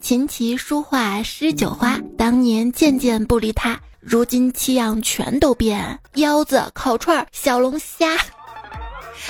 [0.00, 8.16] 琴棋书画诗酒花，当年件件不离他，如今七样全都变，腰子、烤串、小龙虾。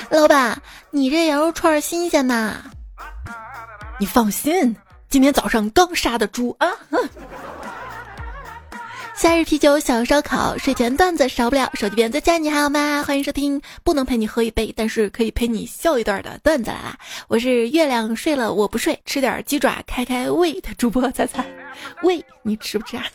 [0.09, 2.55] 老板，你这羊肉串新鲜呐？
[3.99, 4.77] 你放心，
[5.09, 6.67] 今天早上刚杀的猪啊！
[9.17, 11.71] 夏日啤酒小烧烤，睡前段子少不了。
[11.75, 13.01] 手机边在家你还好吗？
[13.07, 16.97] 欢迎收听，不能陪你喝一杯，但是可以陪你笑一段的段子来啦！
[17.29, 21.45] 我是月亮睡了我不睡，吃点鸡爪开开胃的主播彩彩。
[22.03, 23.05] 胃你吃不吃啊？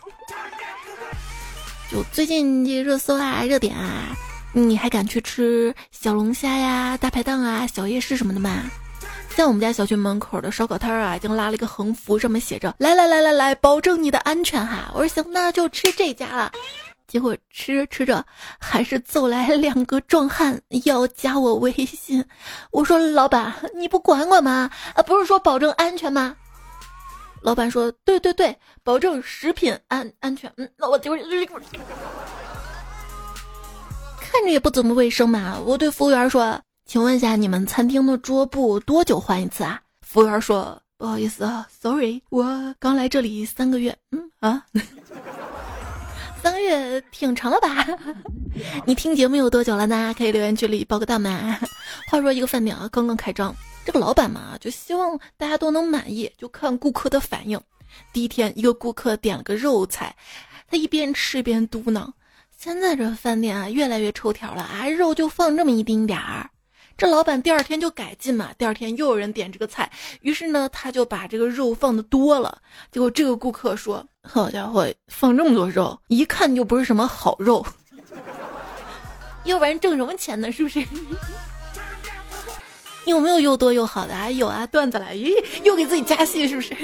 [1.92, 4.16] 就最近这热搜啊，热点啊，
[4.54, 8.70] 你还敢去吃小龙虾呀、大排档啊、小夜市什么的吗？
[9.36, 14.90] 在我们家小区门口的烧烤摊儿啊，已经拉了一个横幅，上面写着“来来来来来，保证你的安全哈”。
[14.94, 16.52] 我说行，那就吃这家了。
[17.06, 18.22] 结果吃着吃着，
[18.58, 22.22] 还是走来两个壮汉要加我微信。
[22.70, 24.70] 我说老板，你不管管吗？
[24.94, 26.36] 啊，不是说保证安全吗？
[27.40, 30.52] 老板说对对对，保证食品安安全。
[30.58, 31.22] 嗯，那我就是，
[34.20, 35.58] 看着也不怎么卫生嘛。
[35.64, 36.60] 我对服务员说。
[36.90, 39.80] 请问一下，你们餐厅的桌布多久换一次啊？
[40.04, 44.66] 服务员说：“不好意思啊，sorry，我刚来这里三个月。”嗯啊，
[46.42, 47.86] 三个月挺长了吧？
[48.84, 50.12] 你听节目有多久了呢？
[50.18, 51.56] 可以留言区里报个到嘛。
[52.10, 57.60] 话说一个饭店啊，刚刚开张，这个老板嘛，就希望大家都能满意，就看顾客的反应。
[58.12, 60.12] 第一天，一个顾客点了个肉菜，
[60.68, 62.10] 他一边吃一边嘟囔
[62.58, 66.50] ：“现在这饭店啊，越来越抽条了啊，肉就放这么一丁点儿。”
[67.00, 72.60] 这老板第二天就改进嘛，第二天又有人点这个菜，于是呢，他就把这个肉放的多了。
[72.92, 77.64] 结果这个顾客说：“好家伙，放这么多肉，一看就不是什么好肉，
[79.44, 80.52] 要不然挣什么钱呢？
[80.52, 80.78] 是不是？”
[83.06, 84.30] 你有没有又多又好的啊？
[84.30, 85.32] 有啊，段子来，咦，
[85.64, 86.76] 又给自己加戏是不是？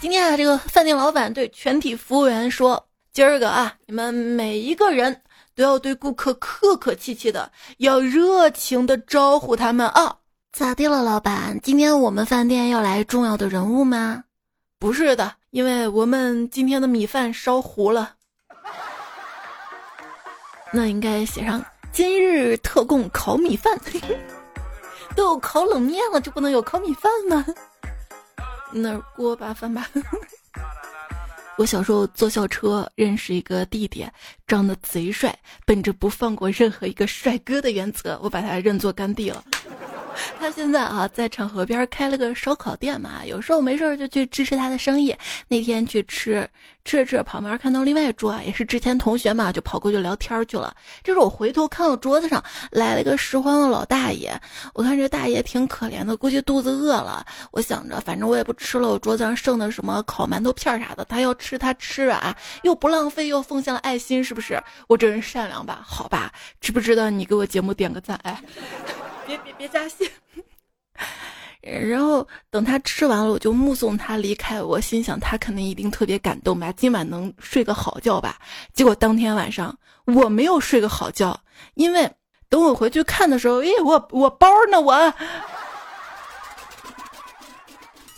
[0.00, 5.20] 今天啊，这个饭店老板对全体服务员说：“今儿个啊，你们每一个人。”
[5.56, 10.18] 都要对顾客客客气气的，要热情的招呼他们啊！
[10.52, 11.58] 咋地了，老板？
[11.62, 14.24] 今天我们饭店要来重要的人物吗？
[14.78, 18.12] 不是的，因为我们今天的米饭烧糊了。
[20.72, 23.80] 那应该写上今日特供烤米饭。
[25.16, 27.46] 都有烤冷面了，就不能有烤米饭吗？
[28.70, 29.88] 那锅巴饭吧。
[31.56, 34.06] 我小时候坐校车，认识一个弟弟，
[34.46, 35.36] 长得贼帅。
[35.64, 39.42] 本着不放过任何一个帅哥的原则，我把他认作干弟了。
[40.40, 45.14] 他现在啊，在厂河边开了个烧烤店嘛，有时候没事就去支持他的生意。
[45.48, 46.48] 那天去吃，
[46.84, 50.74] 吃着吃着，旁边看到另外一桌啊，也是之前同学嘛，就跑过去聊天去了。
[51.02, 54.38] 这时我回头看到桌子上来了个拾荒的老大爷，
[54.74, 57.24] 我看这大爷挺可怜的，估计肚子饿了。
[57.50, 64.62] 我想着，反正我也不吃了，我桌子上剩的什么烤馒头片啥的，他要吃他吃啊，又不浪费，又奉献了爱心，是不是？
[64.88, 65.80] 我这人善良吧？
[65.84, 68.18] 好吧，值不值得你给我节目点个赞？
[68.22, 68.40] 哎。
[69.26, 70.08] 别别别加戏！
[71.60, 74.62] 然后等他吃完了，我就目送他离开。
[74.62, 78.38] 我心想，他肯定一定特别感动吧，今晚能睡个好觉吧。
[78.72, 81.38] 结果当天晚上我没有睡个好觉，
[81.74, 82.08] 因为
[82.48, 84.80] 等我回去看的时候，哎，我我包呢？
[84.80, 84.94] 我，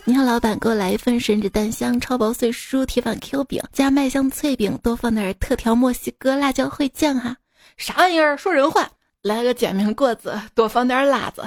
[0.04, 7.36] 你好，老板，给我来一份吮指蛋香超薄碎酥铁板 Q 饼加麦香脆饼，多放点特调墨西哥辣椒烩酱哈。
[7.78, 8.36] 啥玩意儿？
[8.36, 8.90] 说人话。
[9.22, 11.42] 来个煎饼果子，多放点辣子。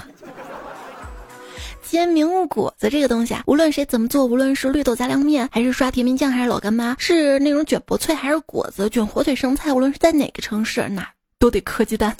[1.81, 11.07] 煎饼果子这个东西啊，无论谁怎么做，无论是绿豆杂粮面，还是刷甜面酱，还是老干妈，是那种卷薄脆，还是果子卷火腿生菜，无论是在哪个城市，那
[11.39, 12.15] 都得磕鸡蛋。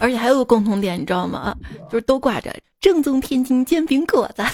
[0.00, 1.54] 而且还有个共同点，你知道吗？
[1.90, 4.44] 就是都挂着正宗天津煎饼果子。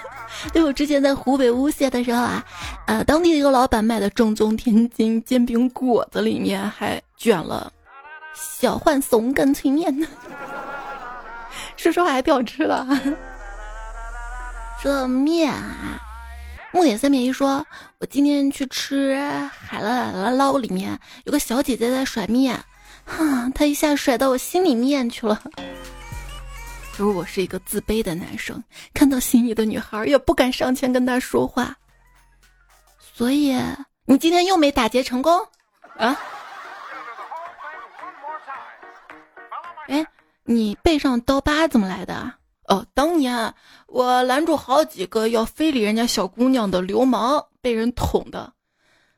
[0.52, 2.44] 对我之前在湖北乌县的时候啊，
[2.86, 7.70] 呃，当地一个老板卖的正宗天津煎饼果子里面还卷了。
[8.34, 10.06] 小浣怂干脆面呢，
[11.76, 12.86] 说实话还挺好吃的。
[14.82, 15.98] 这面啊，
[16.72, 17.64] 木点三面一说，
[17.98, 19.16] 我今天去吃
[19.48, 22.58] 海了了捞，里面有个小姐姐在甩面，
[23.04, 25.40] 哈，她一下甩到我心里面去了。
[26.96, 28.62] 如我是一个自卑的男生，
[28.92, 31.74] 看到心仪的女孩也不敢上前跟她说话，
[32.98, 33.56] 所以
[34.04, 35.40] 你今天又没打劫成功
[35.96, 36.18] 啊？
[39.88, 40.06] 哎，
[40.44, 42.34] 你背上刀疤怎么来的？
[42.66, 43.54] 哦，当年
[43.86, 48.54] 我拦住好几个要非礼人家小姑娘的流氓，被人捅的。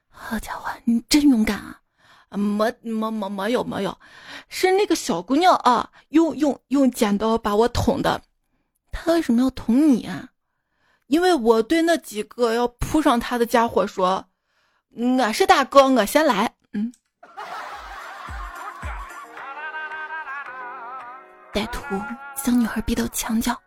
[0.09, 2.37] 好家伙，你真勇敢啊！
[2.37, 3.97] 没没没没有没有，
[4.49, 8.21] 是那个小姑娘啊，用用用剪刀把我捅的。
[8.91, 10.31] 她为什么要捅你啊？
[11.07, 14.27] 因为我对那几个要扑上她的家伙说
[14.91, 16.55] ：“我是大哥，我先来。”
[21.57, 21.83] 歹徒
[22.35, 23.59] 将女孩逼到墙角，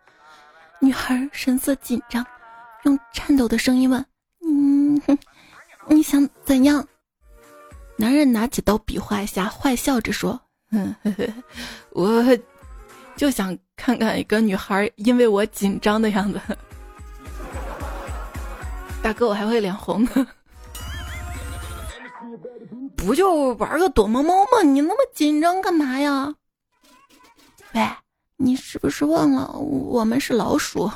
[0.78, 2.24] 女孩神色紧张，
[2.84, 4.06] 用颤抖的声音问
[4.46, 5.02] ：“嗯，
[5.88, 6.86] 你想怎样？”
[7.98, 10.40] 男人拿起刀比划一下，坏笑着说
[10.70, 10.94] ：“嗯，
[11.90, 12.24] 我
[13.16, 16.40] 就想看看一个女孩因为我紧张的样子。”
[19.02, 20.28] 大哥，我还会脸红呢。
[22.96, 24.62] 不就玩个躲猫猫吗？
[24.62, 26.32] 你那么紧张干嘛呀？
[27.72, 27.88] 喂，
[28.36, 30.90] 你是不是忘了我们是老鼠？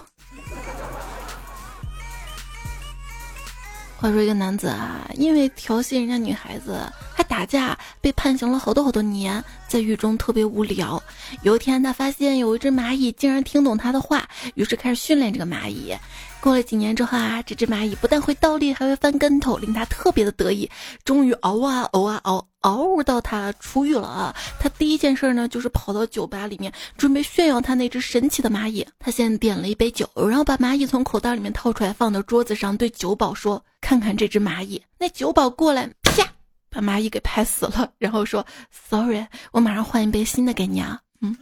[3.97, 6.81] 话说一个男子啊，因为调戏人家女孩子
[7.15, 11.03] 还打架，被判刑了好多好多年，在狱中特别无聊。
[11.43, 15.97] 有一天，他发现有一只蚂蚁竟然听懂他的话，于是开始训练这个蚂蚁。
[16.45, 20.71] 过了几年之后啊，这只蚂蚁不但会倒立，还会翻跟头，令他特别的得意。
[21.03, 24.37] 终于熬啊熬啊熬，熬到他出狱了啊！
[24.61, 28.87] 他第一件事呢，就是跑到酒吧里面，准备炫耀他那只神奇的蚂蚁。
[28.99, 36.29] 他先点了一杯酒，然后把蚂蚁从口袋里面掏出来，放到桌子上，对酒保说：“看看这只蚂蚁。”那酒保过来，啪，
[36.69, 41.35] 把蚂蚁给拍死了，然后说：“Sorry，我马上换一杯新的给你啊。”嗯，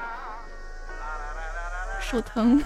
[2.02, 2.62] 手疼。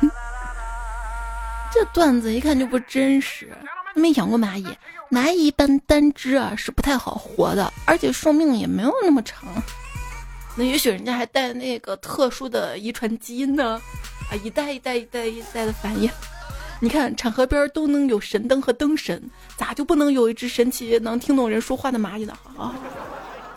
[1.72, 3.48] 这段子一看就不真实，
[3.94, 4.66] 没养过蚂蚁，
[5.10, 9.48] 蚂蚁一般单只啊是不太好活的，而且寿命也没有那么长。
[10.54, 13.80] 那也许人家还带那个特殊的遗传基因呢，
[14.30, 16.10] 啊，一代一代一代一代的繁衍。
[16.78, 19.22] 你看场河边都能有神灯和灯神，
[19.56, 22.36] 咋就不能有一只神奇能听懂人说话的蚂蚁呢？
[22.58, 22.74] 啊！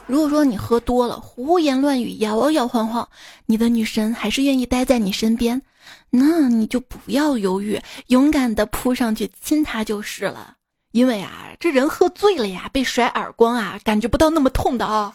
[0.07, 3.09] 如果说你喝多了，胡言乱语，摇摇晃晃，
[3.47, 5.61] 你的女神还是愿意待在你身边。
[6.09, 10.55] 那你就不要犹豫，勇敢的扑上去亲他就是了。
[10.91, 15.13] 因为啊，这人喝醉了呀，被甩耳光啊，感觉不到那么痛的啊。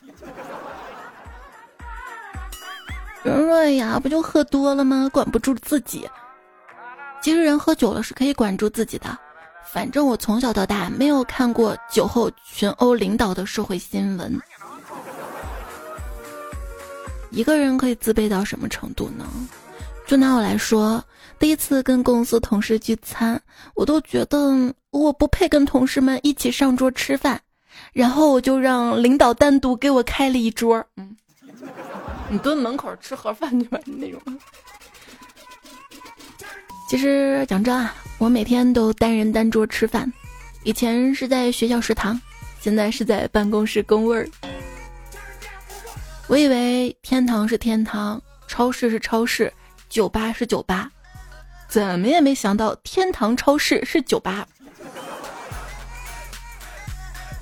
[3.24, 5.08] 有 人说呀，不就喝多了吗？
[5.12, 6.08] 管不住自己。
[7.22, 9.18] 其实人喝酒了是可以管住自己的。
[9.72, 14.38] 反正我从小到大没有看过酒后群殴领导的社会新闻。
[17.30, 19.24] 一个人可以自卑到什么程度呢？
[20.10, 21.00] 就拿我来说，
[21.38, 23.40] 第一次跟公司同事聚餐，
[23.76, 27.40] 我都觉得我不配跟同事们一起上桌吃饭，
[27.92, 30.84] 然后我就让领导单独给我开了一桌。
[30.96, 31.16] 嗯，
[32.28, 34.20] 你蹲门口吃盒饭去吧，那种。
[36.88, 40.12] 其实讲真啊，我每天都单人单桌吃饭，
[40.64, 42.20] 以前是在学校食堂，
[42.60, 44.28] 现在是在办公室工位儿。
[46.26, 49.52] 我以为天堂是天堂，超市是超市。
[49.90, 50.90] 酒吧是酒吧，
[51.68, 54.46] 怎么也没想到天堂超市是酒吧。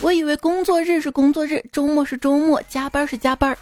[0.01, 3.57] 我以为工作日是工作日，周末是周末，加班是加班，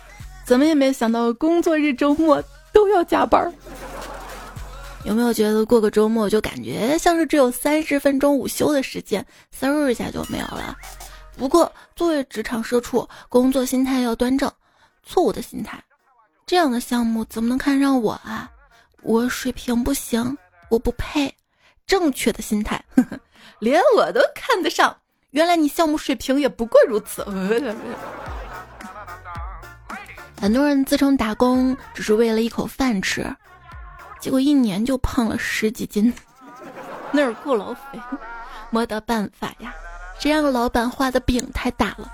[0.45, 2.43] 怎么也没想到工作日、周末
[2.73, 3.53] 都要加班。
[5.05, 9.25] 有没有觉得过个周末就感觉像是只有三十分钟午休的时间，
[9.59, 10.77] 嗖一下就没有了？
[11.37, 14.51] 不过作为职场社畜，工作心态要端正，
[15.03, 15.83] 错误的心态，
[16.47, 18.51] 这样的项目怎么能看上我啊？
[19.07, 20.37] 我水平不行，
[20.69, 21.33] 我不配。
[21.87, 22.85] 正确的心态，
[23.61, 24.97] 连我都看得上。
[25.31, 27.25] 原来你项目水平也不过如此。
[30.41, 33.25] 很多人自称打工只是为了一口饭吃，
[34.21, 36.13] 结果一年就胖了十几斤，
[37.13, 37.81] 那儿过劳肥，
[38.71, 39.73] 没得办法呀。
[40.19, 42.11] 谁让老板画的饼太大了？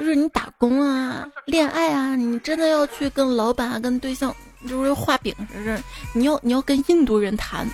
[0.00, 4.34] 就是你打工啊，恋爱啊，你真的要去跟老板啊、跟对象，
[4.66, 5.78] 就是画饼似的。
[6.14, 7.68] 你要你要跟印度人谈，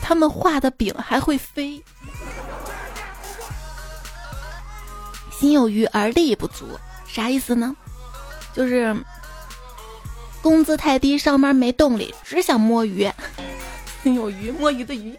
[0.00, 1.82] 他们画的饼还会飞。
[5.32, 6.64] 心有余而力不足，
[7.08, 7.74] 啥意思呢？
[8.52, 8.96] 就是
[10.40, 13.10] 工资太低，上班没动力，只想摸鱼。
[14.04, 15.18] 心 有余，摸鱼的鱼。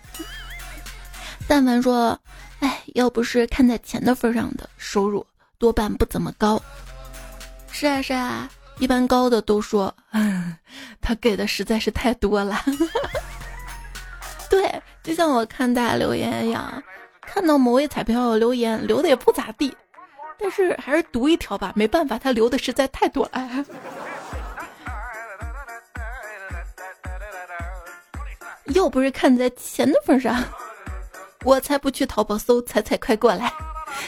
[1.50, 2.17] 但凡说，
[2.62, 5.27] 哎，要不是看在钱的份上的收入。
[5.57, 6.62] 多半不怎么高，
[7.71, 10.55] 是啊是啊，一般高的都说，嗯，
[11.01, 12.59] 他给的实在是太多了。
[14.50, 16.83] 对，就像我看大家留言一样，
[17.21, 19.75] 看到某位彩票留言留的也不咋地，
[20.38, 23.65] 但是还是读一条吧，没办法，他留的实在太多了。
[28.74, 30.43] 又不是看在钱的份上，
[31.43, 33.51] 我才不去淘宝搜彩彩快过来。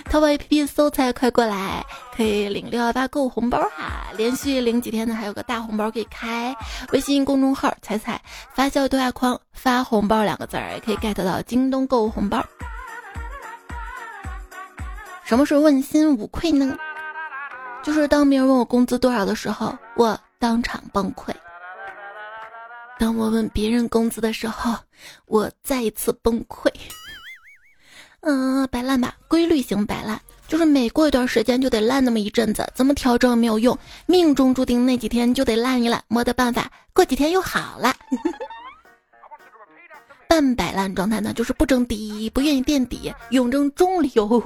[0.05, 4.07] 淘宝 APP 搜菜，快过来，可以领六幺八购物红包哈！
[4.15, 6.55] 连续领几天呢，还有个大红包可以开。
[6.91, 8.21] 微信公众号“彩彩”
[8.55, 12.43] 发酵对话框发红包两个字儿，也可以 get 到京东购物红包。
[15.23, 16.77] 什么是问心无愧呢？
[17.83, 21.33] 就是当别人问我工资多少的时候，我当场崩溃；
[22.97, 24.75] 当我问别人工资的时候，
[25.25, 26.71] 我再一次崩溃。
[28.21, 37.95] 嗯，摆烂吧，规律型摆烂，就是每过一段时间就得烂那么一阵子，怎么调整也没有用，命中注定那几天就得烂一烂，没得办法，过几天又好了。
[40.27, 44.41] 半摆烂状态呢，就是不争第一，不愿意垫底，永争中流。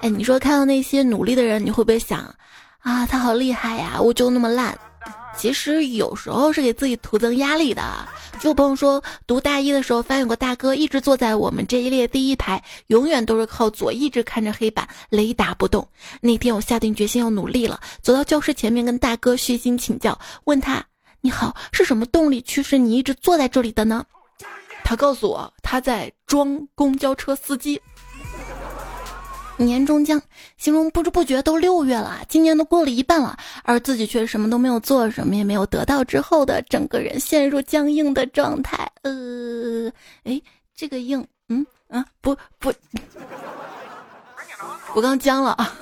[0.00, 2.34] 哎，你说看到那些努力的人，你会不会想，
[2.78, 4.76] 啊，他好厉害呀，我就那么烂？
[5.36, 7.82] 其实有时候是给自己徒增压力的。
[8.40, 15.86] 就朋友说，读大一的时候，发现有个大哥一直坐在我们这一列第一排，永远都是靠左，一直看着黑板，雷打不动。
[16.20, 20.84] 那天我下定决心要努力了，走到教室前面跟大哥虚心请教，问他
[21.22, 24.04] ：“你好，是什么动力驱使你一直坐在这里的呢？”
[24.84, 27.80] 他告诉我，他在装公交车司机。
[29.64, 30.20] 年终奖，
[30.56, 38.90] 形容不知不觉都六月了，今年都过了一半了，而自己却什么都没有做，什么也没有得到，之后的整个人陷入僵硬的状态。
[39.02, 39.90] 呃，
[40.24, 40.40] 哎，
[40.74, 42.72] 这个硬，嗯啊，不不，
[44.94, 45.74] 我刚僵了啊，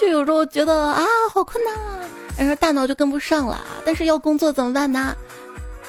[0.00, 5.16] 就有时候觉得啊，好困难啊，然后大脑就跟不上了，但是要工作怎么办呢？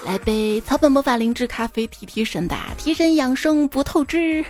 [0.06, 4.46] 来杯草本魔法灵芝咖啡提提神吧，提神养生不透支。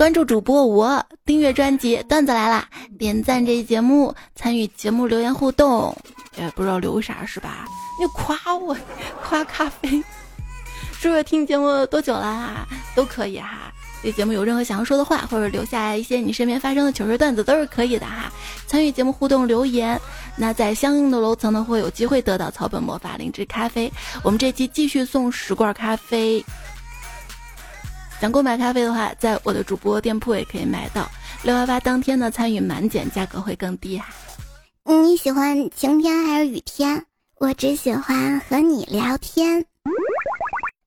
[0.00, 2.66] 关注主播我，订阅专辑，段子来啦！
[2.98, 5.94] 点赞这一节目，参与节目留言互动，
[6.38, 7.66] 也不知道留啥是吧？
[8.00, 8.74] 你夸我，
[9.22, 10.02] 夸咖啡，
[10.98, 12.66] 是不是听节目多久了啊？
[12.96, 13.70] 都可以哈。
[14.00, 18.32] 对节目有任何想要说的话，或者留下一些你身边发生的糗事段子，都是可以的哈。
[18.66, 20.00] 参与节目互动留言，
[20.34, 23.92] 那在相应的楼层呢，会有机会得到草本魔法灵芝咖啡。
[24.22, 26.42] 我们这期继续送十罐咖啡。
[28.20, 31.10] 想购买咖啡的话，在我的主播店铺也可以买到。
[31.42, 34.08] 六幺八当天呢，参与满减，价格会更低哈。
[34.84, 37.02] 你喜欢晴天还是雨天？
[37.38, 39.64] 我只喜欢和你聊天。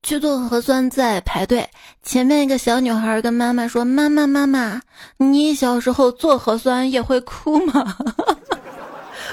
[0.03, 1.67] 去做核酸在排队，
[2.03, 4.79] 前面一个小女孩跟妈妈说：“妈妈妈妈，
[5.17, 7.97] 你小时候做核酸也会哭吗？”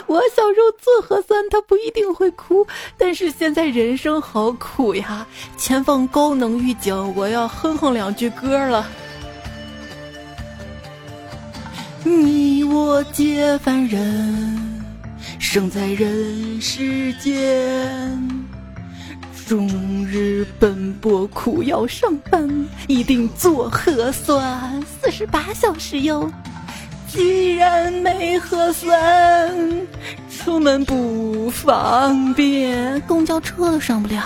[0.07, 2.67] 我小时候做核酸，他不一定会哭，
[2.97, 5.27] 但是现在人生好苦呀！
[5.57, 8.87] 前方高能预警，我要哼哼两句歌了。
[12.03, 14.83] 你我皆凡人，
[15.39, 18.19] 生在人世间，
[19.47, 19.69] 终
[20.07, 26.31] 日奔波苦要上班，一定做核酸，四十八小时哟。
[27.13, 29.53] 既然没核酸，
[30.31, 34.23] 出门不方便，公交车都上不了，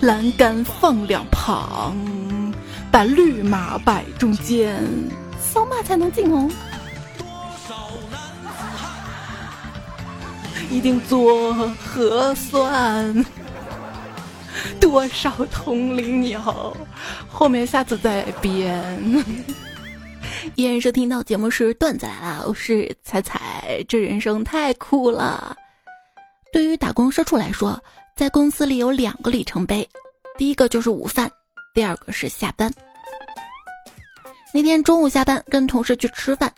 [0.00, 1.94] 栏杆放两旁，
[2.90, 4.82] 把绿码摆中间，
[5.38, 6.50] 扫码才能进哦。
[10.70, 13.24] 一定做核酸，
[14.80, 16.74] 多少同龄鸟，
[17.28, 19.24] 后面下次再编。
[20.56, 23.82] 依然收听到节目是段子来了，我是彩彩。
[23.88, 25.56] 这人生太酷了。
[26.52, 27.82] 对于打工社畜来说，
[28.14, 29.88] 在公司里有两个里程碑，
[30.36, 31.30] 第一个就是午饭，
[31.74, 32.72] 第二个是下班。
[34.52, 36.52] 那天中午下班，跟同事去吃饭，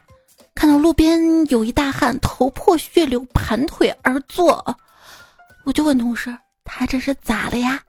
[0.55, 4.77] 看到路边有一大汉头破血流，盘腿而坐，
[5.65, 7.81] 我就问同事：“他这是咋了呀？”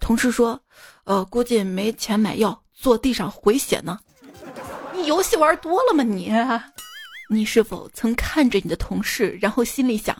[0.00, 0.58] 同事说
[1.04, 3.98] ：“呃，估计没钱买药，坐地上回血呢。”
[5.04, 6.32] 游戏玩多了吗你？
[7.30, 10.14] 你是否曾看着你的同事，然后心里想，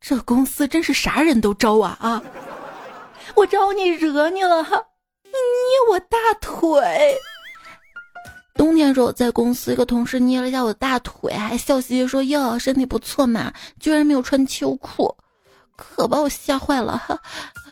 [0.00, 2.22] 这公司真是啥人都招啊啊！
[3.34, 4.62] 我招你惹你了？
[5.24, 7.16] 你捏我大腿。
[8.54, 15.14] 冬天时候在公司，一个同事捏了一下我的大腿，还笑嘻嘻说：“哟，身体不错嘛。”居然没有穿秋裤，
[15.76, 17.02] 可把我吓坏了。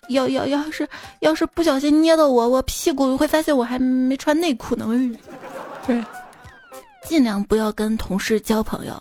[0.08, 0.86] 要要要是
[1.20, 4.86] 要是不小心捏到我，我屁股会发现我还没穿内裤呢。
[5.86, 6.04] 对。
[7.04, 9.00] 尽量不要跟同事交朋友，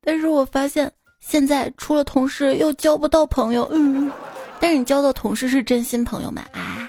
[0.00, 0.90] 但是我发现
[1.20, 3.68] 现在除了同事又交不到朋友。
[3.70, 4.10] 嗯，
[4.58, 6.42] 但是你交的同事是真心朋友吗？
[6.52, 6.88] 啊！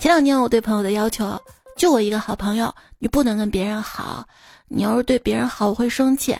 [0.00, 1.38] 前两年我对朋友的要求，
[1.76, 4.24] 就我一个好朋友，你不能跟别人好，
[4.68, 6.36] 你要是对别人好我会生气。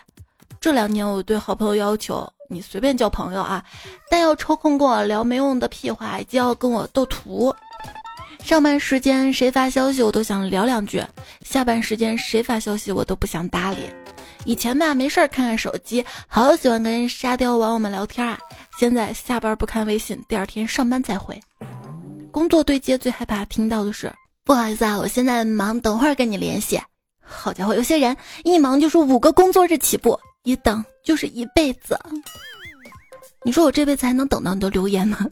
[0.60, 3.64] 这两年我对好朋友要求，你随便交朋友啊，
[4.10, 7.54] 但要抽空跟我聊没用的屁话，就要跟我斗图。
[8.44, 11.02] 上班时间谁发消息我都想聊两句，
[11.42, 13.78] 下班时间谁发消息我都不想搭理。
[14.44, 18.38] 以前吧没事儿看看手机，好喜欢跟沙雕网友们聊天啊。
[18.78, 21.40] 现在下班不看微信，第二天上班再回。
[22.30, 24.12] 工作对接最害怕听到的是
[24.44, 26.78] 不好意思啊，我现在忙，等会儿跟你联系。
[27.24, 31.98] 好家伙，有些人一忙就是五个工作日起步，一等就是一辈子。
[33.44, 35.26] 你说我这辈子还能等到你的留言吗？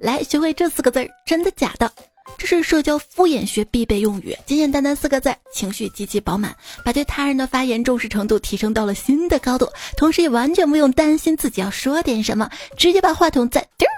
[0.00, 1.90] 来，学会这四个字儿，真的假的？
[2.36, 13.92] 这是社交敷衍学必备用语，简简单单四个字，情绪极其饱满，把对他人的发言重视程度提升到了新的高度，同时也完全不用担心自己要说点什么，直接把话筒在这儿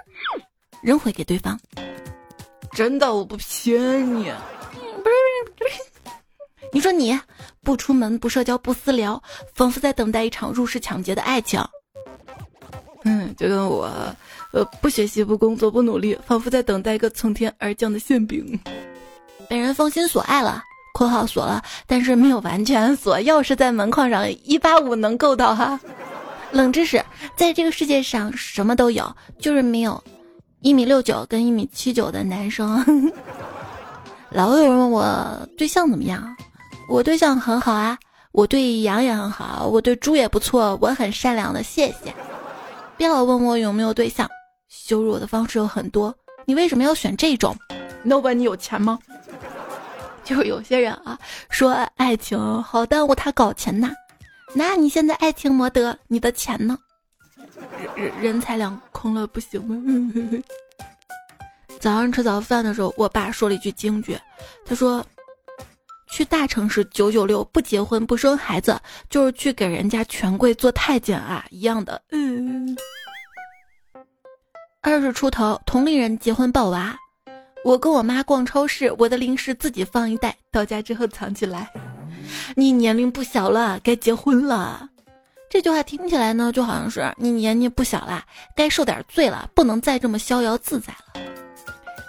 [0.83, 1.59] 扔回给对方。
[2.73, 3.75] 真的，我不骗
[4.15, 4.25] 你。
[5.03, 5.81] 不是不是，
[6.73, 7.19] 你说你
[7.65, 9.21] 不出门、不社交、不私聊，
[9.55, 11.61] 仿佛在等待一场入室抢劫的爱情。
[13.09, 13.91] 嗯，就跟我。
[14.51, 18.59] 呃，不学习，不工作，不努力，仿佛在等待一个从天而降的馅饼。
[19.47, 20.63] 被人封心锁爱了
[20.95, 25.79] （括号锁了，但是没有完全锁，钥匙在门框上，一八五能够到哈）。
[26.51, 27.05] 冷知识，
[27.37, 30.03] 在这个世界上什么都有，就是没有
[30.63, 33.13] 一米六九跟一米七九的男生。
[34.33, 36.35] 老有人问我对象怎么样，
[36.89, 37.99] 我对象很好啊，
[38.33, 42.15] 我对羊也很好，我对猪也不错，我很善良的，谢谢。
[42.99, 44.29] 别老问我有没有对象。
[44.69, 46.15] 羞辱我的方式有很多，
[46.45, 47.57] 你为什么要选这种？
[48.05, 48.99] 老板，你有钱吗？
[50.25, 53.91] 就有些人啊，说爱情好耽误他搞钱呐。
[54.53, 56.77] 那你现在爱情没得，你的钱呢？
[57.97, 60.43] 人人财两空了，不行吗？
[61.81, 64.19] 早上吃早饭的时候，我爸说了一句京剧，
[64.67, 65.05] 他说
[66.11, 72.77] ：“去大城市九九六，不结婚不生孩子，就是去给人家权贵做太监啊，一样的。”嗯。
[74.81, 76.97] 二十出头，同龄人结婚抱娃，
[77.65, 81.69] 我跟我妈逛超市，我的零食自己放一袋，到家之后藏起来。
[82.55, 84.89] 你年龄不小了，该结婚了。
[85.51, 88.25] 这句话听起来呢，就好像是你年纪不小了，
[88.55, 91.23] 该受点罪了，不能再这么逍遥自在了。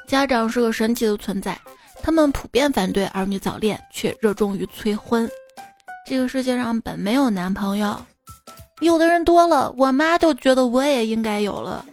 [0.08, 1.60] 家长是个神奇的存在，
[2.02, 5.30] 他们普遍反对儿女早恋，却热衷于催婚。
[6.08, 7.96] 这个世界上本没有男朋友，
[8.82, 11.86] 有的人多了，我妈就觉得我也应该有了。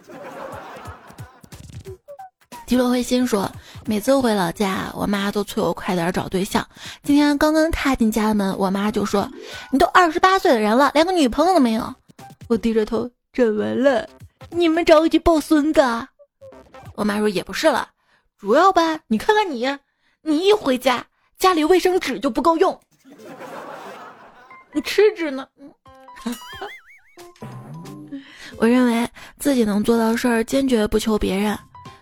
[2.65, 3.49] 吉罗灰心说
[3.85, 6.67] ：“每次回老家，我妈都催我快点找对象。
[7.03, 9.29] 今天刚刚踏进家门，我妈就说
[9.71, 11.93] ：‘你都二十八岁的人了，连个女朋友都没有。’
[12.49, 14.05] 我低着头，怎么了？
[14.49, 15.81] 你们着急抱孙子？
[16.95, 17.87] 我妈说也不是了，
[18.37, 19.65] 主要吧，你看看你，
[20.27, 21.05] 你一回家，
[21.39, 22.77] 家里卫生纸就不够用，
[24.73, 25.47] 你吃纸呢。
[28.57, 29.09] 我认为
[29.39, 31.57] 自己能做到事儿，坚决不求别人。”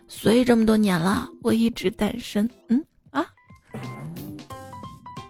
[0.09, 2.49] 所以这么多年了，我一直单身。
[2.69, 3.23] 嗯啊，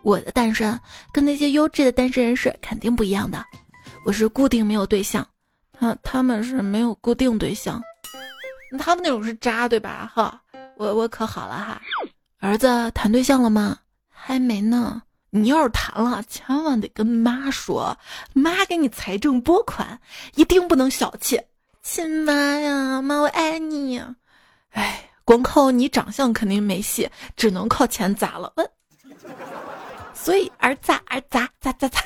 [0.01, 0.79] 我的单身
[1.11, 3.43] 跟那些优质的单身人士肯定不一样的。
[4.05, 5.27] 我是固定没有对象，
[5.77, 7.83] 他他们是没有固定对象，
[8.79, 10.09] 他们那种是渣对吧？
[10.15, 10.41] 哈，
[10.77, 11.81] 我我可好了哈。
[12.45, 13.79] 儿子谈对象了吗？
[14.07, 15.01] 还没呢。
[15.31, 17.97] 你要是谈了，千万得跟妈说，
[18.33, 19.99] 妈给你财政拨款，
[20.35, 21.41] 一定不能小气。
[21.81, 23.99] 亲妈呀，妈我爱你。
[24.69, 28.53] 哎，光靠你长相肯定没戏，只能靠钱砸了。
[28.57, 28.69] 嗯，
[30.13, 31.99] 所以儿砸儿砸砸砸砸，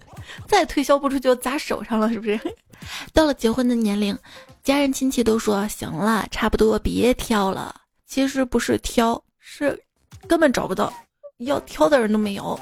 [0.46, 2.38] 再推销不出就砸手上了，是不是？
[3.14, 4.16] 到了结婚的年龄，
[4.62, 7.74] 家人亲戚都说行了，差不多别挑了。
[8.06, 9.82] 其实不是挑，是
[10.26, 10.92] 根本找不到
[11.38, 12.58] 要挑的人都没有。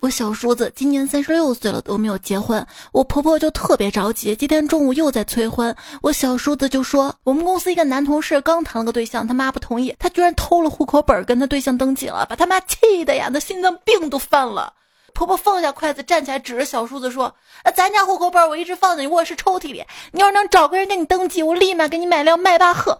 [0.00, 4.36] 我小叔子今年三十六岁了都没有结婚，我婆婆就特别着急。
[4.36, 14.72] 今天中午又在催婚，我小叔子就说我们公司一个男同事刚谈了个对象，他妈不同意，他居然偷了户口本跟他对象登记了，把他妈气的呀，那心脏病都犯了。
[15.12, 19.82] 婆婆放下筷子站起来指着小叔子说：“啊，咱家户口本我一直放在你卧室抽屉里，
[20.12, 22.96] 你要是能找个人给你登记，我立马给你买辆迈巴赫。”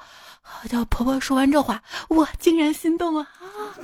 [0.49, 3.75] 好家伙，婆婆说完这话，我竟然心动了啊！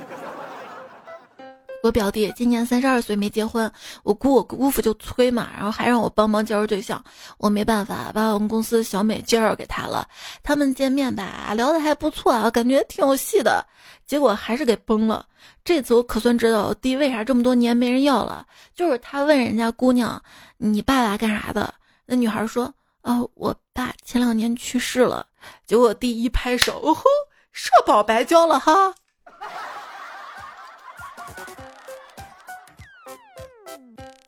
[1.83, 3.69] 我表弟今年三十二岁没结婚，
[4.03, 7.03] 我姑我姑父就催嘛，然后还让我帮忙介绍对象，
[7.37, 10.07] 我没办法把我们公司小美介绍给他了。
[10.41, 13.65] 他们见面吧，聊的还不错啊，感觉挺有戏的，
[14.05, 15.25] 结果还是给崩了。
[15.65, 20.23] 这次我可算知道我弟为啥这么多年没人要了，就是他问人家姑娘
[20.55, 21.73] ：“你爸爸干啥的？”
[22.07, 25.25] 那女孩说：“哦，我爸前两年去世了。”
[25.65, 27.03] 结果第一拍手：“哦吼，
[27.51, 28.93] 社保白交了哈。”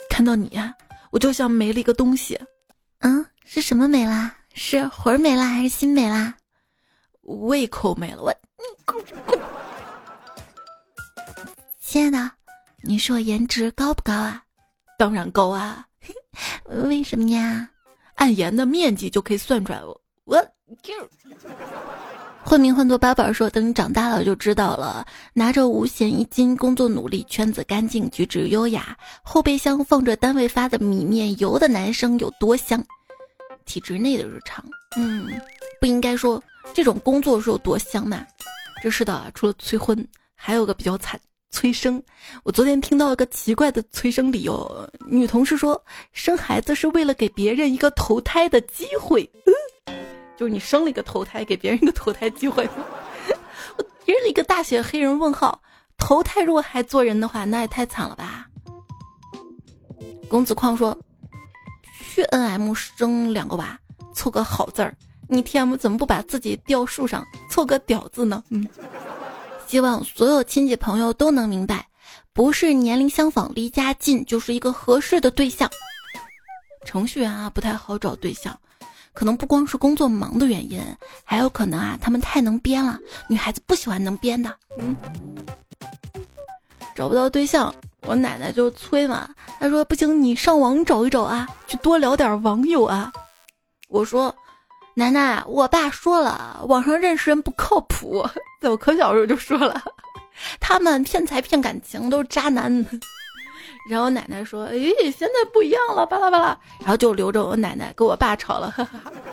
[0.09, 0.73] 看到你呀，
[1.11, 2.39] 我就像没了一个东西。
[2.99, 4.33] 嗯，是什么没啦？
[4.53, 6.33] 是魂儿没啦，还是心没啦？
[7.21, 8.21] 胃口没了。
[8.21, 8.33] 我！
[11.79, 12.31] 亲爱的，
[12.81, 14.43] 你说我颜值高不高啊？
[14.97, 15.85] 当然高啊！
[16.65, 17.69] 为什么呀？
[18.15, 19.81] 按盐的面积就可以算出来。
[20.25, 20.41] 我
[20.81, 20.93] 就
[22.43, 25.05] 混名混作八宝说，等你长大了就知道了。
[25.33, 32.83] 拿着五险一金，工作努力，圈子干净，举止优雅，后备箱放着单位发的米面油的男生有多香？
[33.65, 34.63] 体制内的日常，
[34.95, 35.27] 嗯，
[35.81, 38.23] 不应该说这种工作是有多香嘛？
[38.83, 41.19] 这是的，除了催婚，还有个比较惨。
[41.55, 42.03] 催生，
[42.43, 44.89] 我昨天听到一个奇怪的催生理由。
[45.07, 49.23] 女同事说，生孩子是为了给别人一个投胎的机会，
[50.35, 52.67] 就是你生了一个投胎，给别人一个投胎机会。
[53.77, 55.61] 我贴了一个大写黑人问号。
[55.97, 58.45] 投胎如果还做人的话，那也太惨了吧。
[60.27, 60.95] 公子矿说，
[62.03, 63.79] 去 N M 生两个娃，
[64.13, 64.93] 凑个好字儿。
[65.29, 68.43] 你 T M 怎么不把自己吊树上，凑个屌字呢？
[68.49, 68.67] 嗯。
[69.67, 71.87] 希望所有亲戚朋友都能明白，
[72.33, 75.69] 不是年龄相仿、离家近就是一个合适的对象。
[76.85, 78.57] 程序员啊不太好找对象，
[79.11, 80.81] 可能不光是工作忙的原因，
[81.23, 84.55] 还有可能啊他们太能编了，女孩子不喜欢能编的。
[84.77, 84.95] 嗯，
[86.95, 89.27] 找不到对象，我奶奶就催嘛，
[89.59, 93.11] 她说不行，你上网找一找啊，去多聊点网友啊。
[93.89, 94.33] 我说。
[94.97, 98.25] 奶奶，我爸说了，网上认识人不靠谱。
[98.61, 99.83] 在我可小时候就说了，
[100.61, 102.85] 他们骗财骗感情，都是渣男。
[103.89, 104.77] 然后奶奶说：“哎，
[105.11, 108.73] 现在不一样了，巴拉巴拉。”然后就留着我奶奶跟我爸吵了。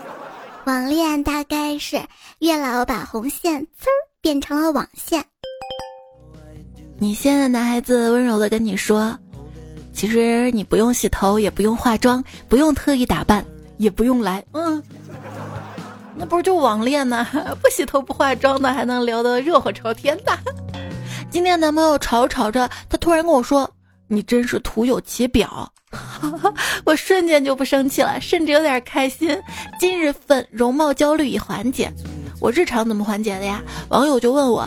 [0.66, 2.00] 网恋大概是
[2.40, 5.24] 月老把红线呲儿变成了网线。
[6.98, 9.16] 你现在男孩子温柔的跟你说
[9.94, 13.44] ：“其实你不用洗头，也不用化妆，不用特意打扮，
[13.78, 14.82] 也不用来。”嗯。
[16.16, 17.26] 那不是就网恋呢？
[17.62, 20.38] 不洗头不化妆的，还能聊得热火朝天的。
[21.30, 23.68] 今天男朋友吵着吵着，他突然跟我说
[24.08, 25.72] ：“你真是徒有其表。
[26.84, 29.36] ”我瞬间就不生气了，甚至有点开心。
[29.78, 31.92] 今日份容貌焦虑已缓解。
[32.40, 33.62] 我日常怎么缓解的呀？
[33.88, 34.60] 网友就问我：“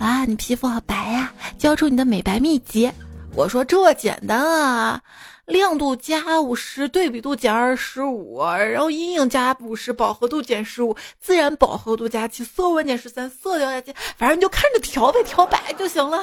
[0.00, 2.90] 啊，你皮肤好白呀，交出你的美白秘籍。”
[3.36, 5.00] 我说：“这简单啊。”
[5.48, 16.22] 亮度加五十，对比度减二十五，然后阴影加五十，饱和度减十五，自然饱和度加七，色温减十三，色调加七，反正你就看着调呗，调白就行了。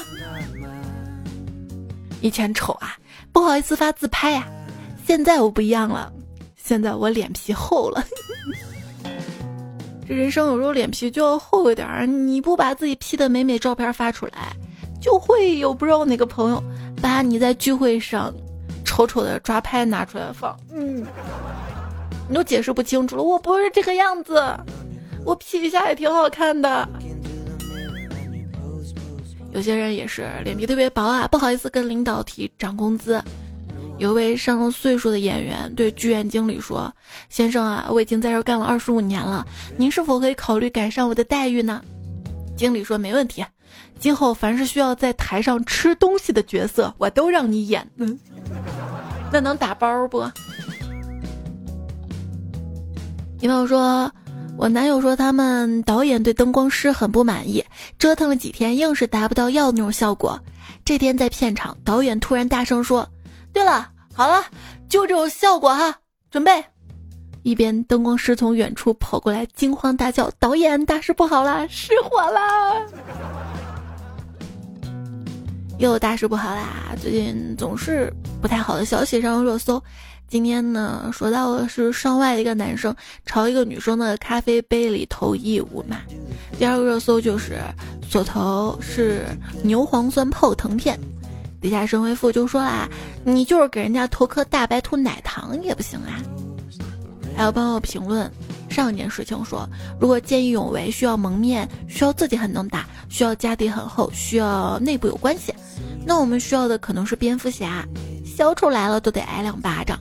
[2.22, 2.96] 以前丑啊，
[3.32, 4.48] 不好意思发自拍呀，
[5.08, 6.14] 现在我不一样了，
[6.56, 8.06] 现在我脸皮厚了。
[10.08, 14.56] 这人生有时候脸皮就要厚一点儿，你不把自己 P 的美美照片发出来，
[15.02, 16.64] 就会有不知道哪个朋友
[17.02, 18.32] 把你在聚会上。
[18.96, 21.06] 丑丑的抓拍拿出来放，嗯，
[22.30, 23.24] 你都解释不清楚了。
[23.24, 24.42] 我不是这个样子，
[25.26, 26.88] 我 P 一下也挺好看的。
[29.52, 33.22] 有些人也是脸皮特别薄啊，不好意思跟领导提涨工资。
[33.98, 36.90] 有位上了岁数的演员对剧院经理说
[37.28, 41.84] ：“先生啊，我已经在这干了二十五年了，您是否可以考虑改善我的待遇呢？”
[42.56, 43.44] 经理说：“没问题，
[44.00, 48.18] 今后凡是需要在台上吃东西的角色，我都让你演。”嗯。
[49.36, 50.24] 那能打包不？
[53.42, 54.10] 女朋友说，
[54.58, 57.62] 我男友说他们导演对灯光师很不满意，
[58.00, 60.40] 折腾了几天，硬是达不到要那种效果。
[60.86, 63.06] 这天在片场，导演突然大声说
[63.52, 64.42] ：“对了，好了，
[64.88, 65.94] 就这种效果哈，
[66.32, 66.64] 准备。”
[67.44, 72.72] 一边灯光师从远处跑过来，惊慌大叫：“导演，大事不好啦，失火啦！”
[75.78, 76.96] 又大事不好啦！
[77.02, 78.12] 最近总是
[78.42, 79.82] 不太好的消息上热搜。
[80.28, 85.98] 今天呢，说到的是上外的一个男生朝一个女生的咖啡杯里投异物嘛。
[86.58, 87.60] 第二个热搜就是
[88.10, 89.26] 所投是
[89.64, 90.98] 牛磺酸泡腾片，
[91.60, 92.88] 底下神回复就说啦
[93.26, 96.24] ：“你就是给人家投颗大白兔奶糖也不行啊。”
[97.36, 98.32] 还有朋友评论。
[98.76, 99.66] 上一件事情说，
[100.02, 105.56] 如果见义勇为需要蒙面，需要自己很能打，需要家底很厚，需要内部有关系，
[106.06, 107.88] 那我们需要的可能是蝙蝠侠，
[108.26, 109.98] 小丑来了都得挨两巴掌。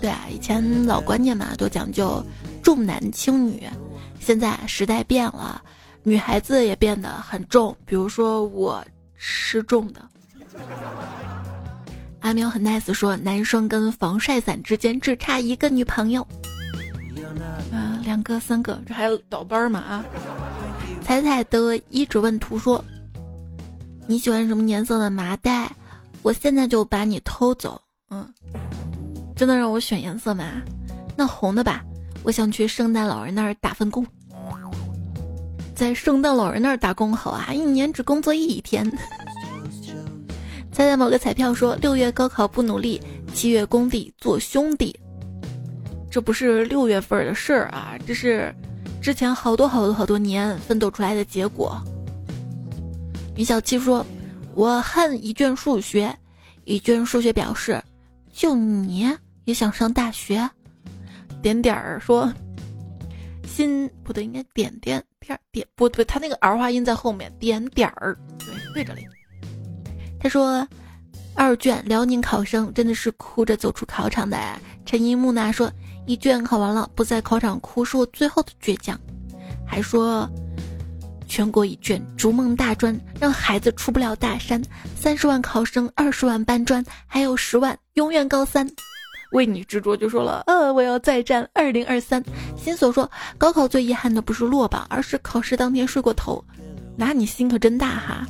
[0.00, 2.24] 对啊，以前老观念嘛，都讲究
[2.62, 3.64] 重男轻女，
[4.20, 5.60] 现在时代变了，
[6.04, 8.80] 女孩子也变得很重，比如说我
[9.16, 10.00] 吃重的。
[12.28, 16.20] 阿喵很 nice 说，男生跟防晒伞之间只差一个女朋友，
[17.72, 19.80] 啊，两个三个，这还有倒班嘛？
[19.80, 20.04] 啊，
[21.00, 22.84] 彩彩的一直问图说，
[24.06, 25.72] 你喜欢什么颜色的麻袋？
[26.20, 27.80] 我现在就把你偷走。
[28.10, 28.30] 嗯，
[29.34, 30.44] 真的让我选颜色吗？
[31.16, 31.82] 那红的吧，
[32.24, 34.06] 我想去圣诞老人那儿打份工，
[35.74, 38.86] 在圣诞老人那儿打工好啊，一年只工作一天。
[40.78, 43.02] 猜猜某个彩票说六月高考不努力，
[43.34, 44.96] 七月工地做兄弟。
[46.08, 48.54] 这不是六月份的事儿啊，这是
[49.02, 51.82] 之前好多好多好多年奋斗出来的结果。
[53.34, 54.06] 于小七说
[54.54, 56.16] ：“我恨一卷数学，
[56.62, 57.82] 一卷数学表示，
[58.32, 59.12] 就你
[59.46, 60.48] 也想上大学。”
[61.42, 62.32] 点点儿说
[63.44, 69.04] ：“心不对，应该点点点点不对，他那个儿化音在后面，点点儿对对着嘞。”
[70.20, 70.66] 他说
[71.34, 74.38] ：“二卷辽宁考生真的是哭着走出考场的。”
[74.84, 75.70] 陈一木呢说
[76.06, 78.98] ：“一卷考完了，不在考场哭是我最后的倔强。”
[79.66, 80.28] 还说
[81.28, 84.62] ：“全国一卷逐梦大专，让孩子出不了大山。
[84.96, 88.68] 三十万考生，二十万搬砖，还有十万永远高三。”
[89.32, 92.24] 为你执着就说了：“呃，我要再战二零二三。”
[92.56, 96.42] 心所说：“高考最遗憾的不是落榜，而是考试当天睡过头。”
[96.96, 98.26] 那你心可真大哈！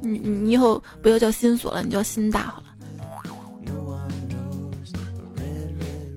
[0.00, 2.64] 你你以后不要叫心锁了，你叫心大好了。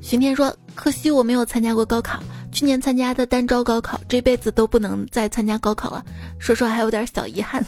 [0.02, 6.04] 寻天说：“可惜我没有参加过高考，去年参加的单招高考，这辈子都不能再参加高考了。
[6.38, 7.65] 说说还有点小遗憾。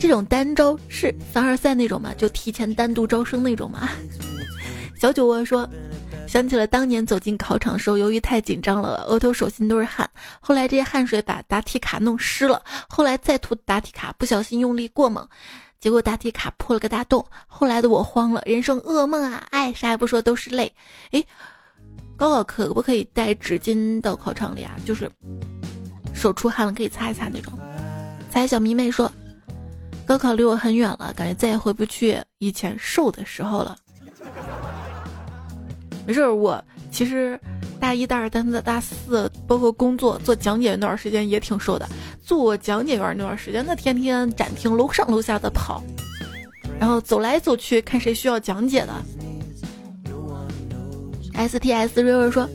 [0.00, 2.14] 这种单招是凡尔赛那种吗？
[2.16, 3.88] 就提前单独招生那种吗？”
[4.98, 5.68] 小酒窝说。
[6.26, 10.08] 想起了当年走进考场的时候，由于太紧张了，额头、手心都是汗。
[10.40, 12.60] 后来这些汗水把答题卡弄湿了。
[12.88, 15.26] 后来再涂答题卡，不小心用力过猛，
[15.80, 17.24] 结果答题卡破了个大洞。
[17.46, 19.46] 后来的我慌了，人生噩梦啊！
[19.50, 20.70] 哎，啥也不说，都是泪。
[21.12, 21.24] 哎，
[22.16, 24.72] 高考可不可以带纸巾到考场里啊？
[24.84, 25.10] 就是
[26.12, 27.52] 手出汗了可以擦一擦那种。
[28.30, 29.10] 猜小迷妹说，
[30.04, 33.76] 高考离我很远了，感觉再也回不去以前瘦的时候了。
[36.06, 37.38] 没事，我其实
[37.80, 41.88] 大一、大二、大三、大四，包括工作做讲解那段时间也挺瘦的。
[42.22, 45.82] 做讲解员那段时间，那天天展厅楼上楼下的跑，
[46.78, 48.92] 然后走来走去看谁需要讲解的。
[51.34, 52.48] S T S River 说：“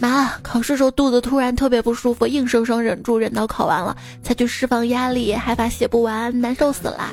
[0.00, 7.12] 妈，考试时候肚子突然特别不舒服，硬生生忍住，忍到考完了才去释放压力，害怕写不完，难受死了。”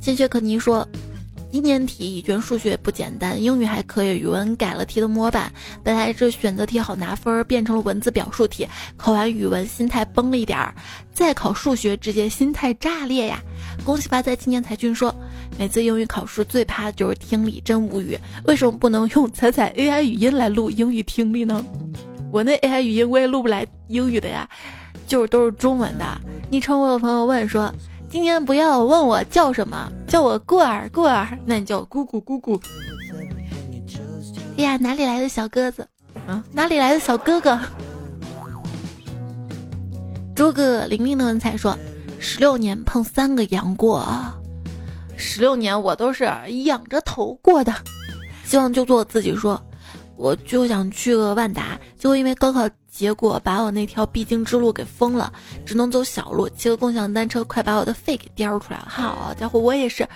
[0.00, 0.86] 心血可妮说。
[1.52, 5.50] 一年题一卷数学不简单，英语还可以，语文改了题的模板。
[5.82, 8.68] 本来这选择题好拿分，变成了文字表述题。
[8.96, 10.74] 考完语文心态崩了一点儿，
[11.14, 13.40] 再考数学直接心态炸裂呀！
[13.84, 15.14] 恭喜发财青年才俊说，
[15.56, 18.18] 每次英语考试最怕的就是听力，真无语。
[18.44, 21.64] 为什么不能用彩彩 AI 语音来录英语听力呢？
[22.32, 24.46] 我那 AI 语音我也录不来英语的呀，
[25.06, 26.04] 就是都是中文的。
[26.50, 27.72] 昵称我有朋友问说。
[28.08, 32.60] 今天不要问我叫什么，叫我过儿过儿，那你叫我姑姑姑姑。
[34.56, 35.86] 哎呀，哪里来的小鸽子？
[36.26, 37.58] 啊，哪里来的小哥哥？
[40.34, 41.76] 诸葛玲玲的文采说：
[42.18, 44.06] 十六年碰三个杨过，
[45.16, 46.24] 十六年我都是
[46.64, 47.74] 仰着头过的。
[48.44, 49.60] 希望就做自己说。
[50.16, 52.66] 我就想去个万达，就因为高考
[52.96, 55.30] 结果把我那条必经之路给封了，
[55.66, 56.48] 只能走小路。
[56.48, 58.86] 骑个共享单车，快把我的肺给颠出来了。
[58.88, 60.08] 好家伙，我也是，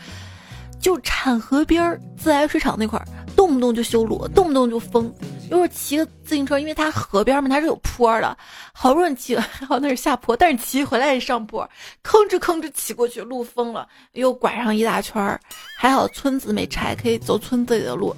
[0.81, 5.13] 就产河边儿自来水厂那块儿，动不动就修路，动不动就封。
[5.51, 8.35] 一会骑个自行车，因为它河边嘛，它是有坡的，
[8.73, 11.69] 好不容易骑，还好那是下坡，但是骑回来也上坡，
[12.03, 15.39] 吭哧吭哧骑过去，路封了，又拐上一大圈儿，
[15.77, 18.17] 还好村子没拆，可以走村子里的路。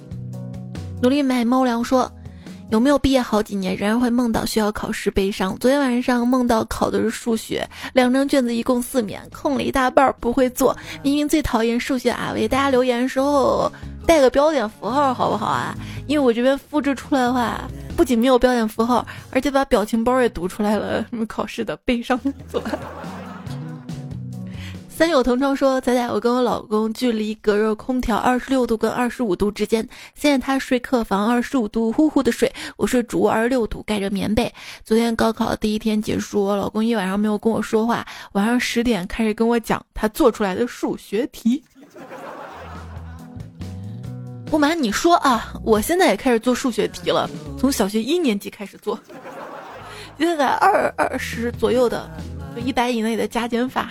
[1.02, 2.08] 努力买猫粮说
[2.72, 5.54] ：“有没有毕业好几年仍然会梦到需要考试悲伤？
[5.58, 10.74] 昨天晚上梦到考的是数学，两张卷子一共四面，空了一大半不会做。
[11.02, 12.32] 明明最讨厌数学啊！
[12.34, 13.70] 为大家留言的时候
[14.06, 15.76] 带个标点符号好不好啊？
[16.06, 17.60] 因为我这边复制出来的话，
[17.94, 21.04] 不仅没有标点符号，而且把表情包也读出来了。
[21.10, 22.62] 什么考试的悲伤做。”
[25.02, 29.84] 三友同窗说：“仔仔，我跟我老公距离隔热空调二十六度跟二十五度之间。
[30.14, 34.54] 现在他睡客房二十五度，呼呼的睡；我睡主卧二十六度，盖着棉被。
[34.84, 41.64] 昨天高考第一天结束，我老公一晚上没有跟我说话，晚上十点开始跟我讲他做出来的数学题。
[44.46, 48.96] 不瞒你说啊，我现在也开始做数学题了，从小学一年级开始做，
[50.16, 52.08] 现在二二十左右的，
[52.54, 53.90] 就一百以内的加减法。”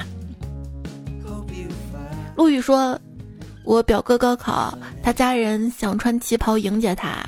[2.42, 3.00] 陆羽说
[3.64, 7.24] ：“我表哥高考，他家人想穿旗袍迎接他，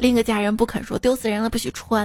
[0.00, 2.04] 另一个家人不肯说丢死人了不许穿。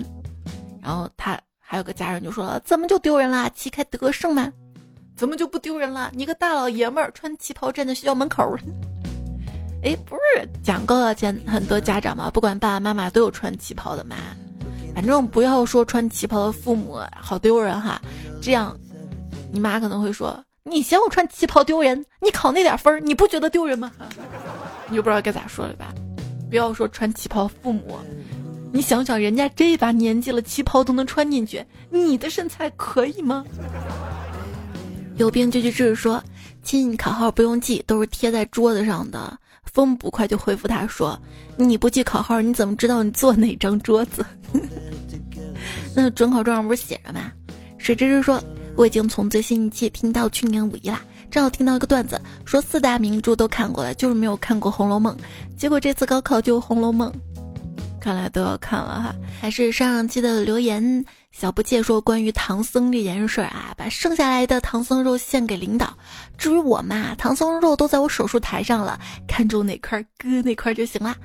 [0.79, 3.49] 然后他还有个家人就说了：怎么就丢人了？
[3.55, 4.53] 旗开得胜吗？
[5.15, 6.11] 怎么就不丢人了？
[6.13, 8.55] 你个大老爷们儿穿旗袍站在学校门口。
[9.81, 14.15] 哎，不是讲高考前很多家长嘛，不管爸爸妈妈都有穿旗袍的嘛。
[14.93, 17.99] 反正不要说穿旗袍的父母好丢人哈，
[18.39, 18.77] 这样
[19.51, 22.05] 你妈可能会说。”你嫌我穿旗袍丢人？
[22.21, 23.91] 你考那点分儿，你不觉得丢人吗？
[24.89, 25.93] 你就不知道该咋说了吧？
[26.49, 27.97] 不要说穿旗袍，父母，
[28.71, 33.43] 你想想，人家这把年纪了，旗袍都能穿进去，你的身材可以吗？
[35.17, 35.95] 有病就去治。
[35.95, 36.23] 说
[36.63, 39.37] 亲，考号不用记，都是贴在桌子上的。
[39.73, 41.17] 风不快就回复他说
[41.55, 44.25] ：“你不记考号，你怎么知道你坐哪张桌子？”
[45.95, 47.31] 那准考证上不是写着吗？
[47.77, 48.41] 水芝芝说
[48.81, 55.15] ：“我已经从最新一期听到去年五一啦，正好听到一个段子，说四大名著都看过了，就是没有看过《红楼梦》。
[55.55, 57.11] 结果这次高考就《红楼梦》，
[57.99, 59.15] 看来都要看了哈。
[59.39, 65.95] 还是上上期的留言。”小不介说关于唐僧这件事啊，把剩下来的唐僧肉献给领导。
[66.35, 71.15] 至于我嘛，唐僧肉都在我手术台上了，看中哪块割哪块就行了。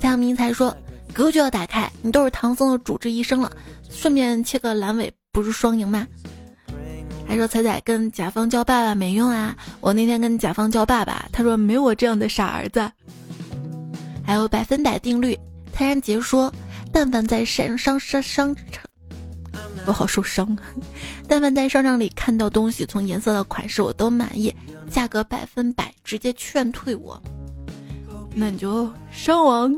[0.00, 0.76] 江明才说
[1.12, 3.52] 格局要打开，你都是唐僧的主治医生了，
[3.88, 6.04] 顺便切个阑尾，不是双赢吗？
[7.26, 12.90] 还说彩彩跟甲方叫爸爸没用啊，我那天跟甲方叫爸爸，他说没我这样的傻儿子。
[14.24, 15.38] 还有百分百定律，
[15.72, 16.52] 泰然杰说，
[16.92, 18.84] 但凡在商商商商场。
[19.86, 20.62] 我好受伤啊，
[21.28, 24.54] 但凡在商场里看到东西，从颜色到款式我都满意，
[24.90, 27.20] 价格百分百，直接劝退我。
[28.34, 29.74] 那你就上网。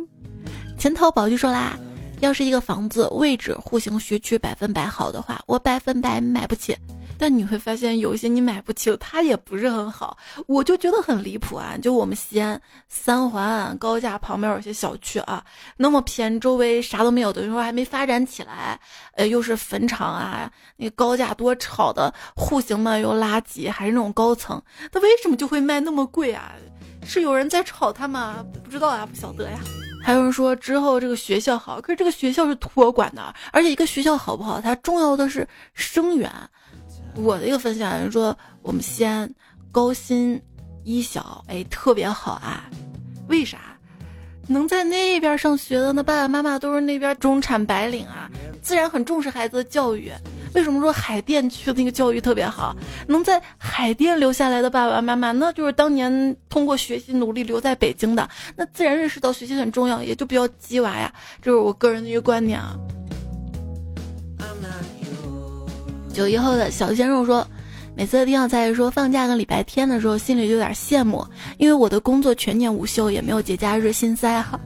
[0.78, 1.76] 钱淘宝就说啦，
[2.20, 6.76] 要是一个房子位置、户型、学区百分百好的话，我百分百买不起。
[7.18, 11.76] 但你会发现，有一些你买不起，它也不是很好，我就觉得很离谱啊！
[11.80, 15.42] 就我们西安三环高架旁边有些小区啊，
[15.76, 18.78] 那么偏，周围啥都没有，等于说还没发展起来，
[19.14, 24.60] 呃，又是坟场啊，那高架多吵的，户型嘛又垃圾，还是那种高层，
[24.92, 26.52] 它为什么就会卖那么贵啊？
[27.04, 28.44] 是有人在炒它吗？
[28.62, 29.58] 不知道啊，不晓得呀。
[30.02, 36.30] 还有人说之后这个学校好，可是这个学校是托管的，而且一个学校好不好，它重要的是生源。
[37.16, 39.30] 我的一个分享人说，我们西安
[39.72, 40.40] 高新
[40.84, 42.68] 一小哎特别好啊，
[43.28, 43.58] 为啥？
[44.48, 48.30] 能在那边上学的那爸爸妈妈都是那边中产白领啊，
[48.62, 50.12] 自然很重视孩子的教育。
[50.54, 52.74] 为什么说海淀区的那个教育特别好？
[53.08, 61.12] 能在海淀留下来的爸爸妈妈，那就是当年通过学习努力留在北京的，那自然认识到学习很重要，也就比较鸡娃呀。
[61.42, 62.76] 这是我个人的一个观点啊。
[66.16, 67.46] 九一后的小鲜肉说，
[67.94, 71.22] 每次听到在说放假跟礼拜天的时候，心里就有点羡慕，
[71.58, 74.58] 因为我的工作全年无休，也没有节假日心塞哈。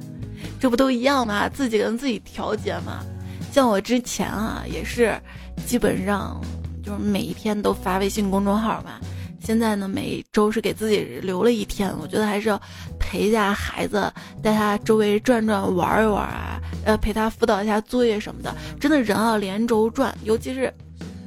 [0.61, 1.49] 这不都一样吗？
[1.49, 3.05] 自己跟自己调节嘛。
[3.51, 5.21] 像我之前啊，也是
[5.67, 6.41] 基本上
[6.85, 9.01] 就是每一天都发微信公众号嘛。
[9.43, 12.63] 现在呢，每周是给自己留了一天，我觉得还是要
[13.01, 14.09] 陪一下孩子，
[14.41, 18.55] 带他周围转转玩一玩啊，呃，陪他辅导一下作业什么的。
[18.79, 20.73] 真的人啊，连轴转，尤其是。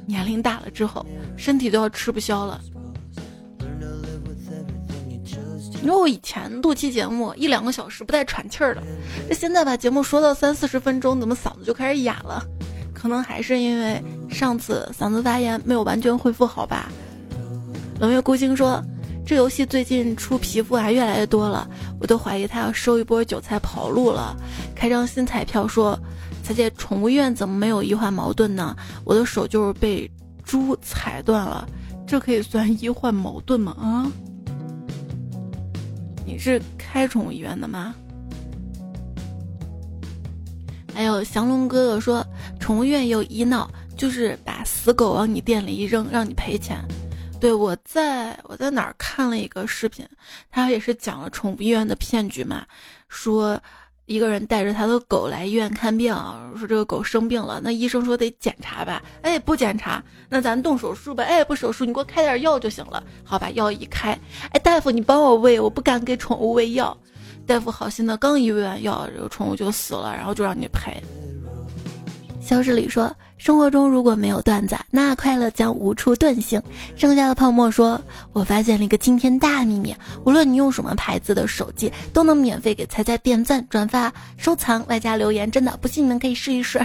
[0.06, 1.04] 年龄大了之后，
[1.36, 2.60] 身体都要吃不消了。
[5.80, 8.82] 你说我以前录期节目一两个小时不带喘气儿的，
[9.28, 12.42] 这现在把节目说到三四十分钟，怎么嗓子就开始哑了？
[12.94, 16.90] 可能还是因为上次嗓子发炎没有完全恢复好吧。
[18.00, 18.82] 冷月孤星说，
[19.26, 21.68] 这游戏最近出皮肤还越来越多了，
[22.00, 24.34] 我都怀疑他要收一波韭菜跑路了。
[24.74, 25.98] 开张新彩票说。
[26.44, 28.76] 彩姐，宠物医院怎么没有医患矛盾呢？
[29.02, 30.08] 我的手就是被
[30.44, 31.66] 猪踩断了，
[32.06, 33.72] 这可以算医患矛盾吗？
[33.80, 34.12] 啊？
[36.26, 37.94] 你是开宠物医院的吗？
[40.94, 42.22] 还有降龙哥哥说，
[42.60, 46.78] 宠物医院有医闹，就是把死狗往你店里一扔，让你赔钱。
[47.40, 50.06] 对我在我在哪儿看了一个视频，
[50.50, 52.66] 他也是讲了宠物医院的骗局嘛，
[53.08, 53.58] 说。
[54.06, 56.14] 一个人带着他的狗来医院看病，
[56.58, 64.18] 说这个狗生病了，那医生说得检查吧，哎，不检查，那咱动手术呗，哎，不手术，你给我开点药就行了，好吧药一开，
[64.50, 66.96] 哎，大夫你帮我喂，我不敢给宠物喂药，
[67.46, 71.02] 大夫好心的刚一喂完药，这个宠物就死了，然后就让你赔。
[72.44, 73.10] 消失里说。
[73.36, 76.62] 生活中如果没有段子，那快乐将无处遁形。
[76.96, 78.00] 剩下的泡沫说
[78.32, 85.50] ：“我发现了一个惊天大秘密，无论你用什么牌子的手机，都能免费给彩彩点赞、转发、收藏，外加留言。
[85.50, 86.80] 真的，不信你们可以试一试。”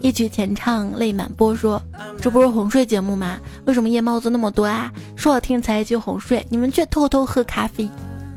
[0.00, 1.82] 一曲前唱泪满波说
[2.20, 3.38] ：“这不是哄睡节目吗？
[3.64, 4.92] 为什么夜猫子那么多啊？
[5.16, 7.88] 说好听才去哄睡，你们却偷偷喝咖啡。”